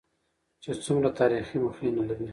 [0.63, 2.27] چې څومره تاريخي مخينه لري.